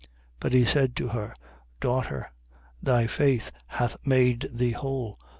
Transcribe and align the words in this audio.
8:48. 0.01 0.07
But 0.39 0.53
he 0.53 0.65
said 0.65 0.95
to 0.95 1.07
her: 1.09 1.33
Daughter, 1.79 2.31
thy 2.81 3.05
faith 3.05 3.51
hath 3.67 3.97
made 4.03 4.47
thee 4.51 4.71
whole. 4.71 5.19